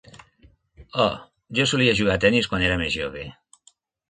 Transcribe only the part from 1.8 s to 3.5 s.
jugar a tennis quan era més jove.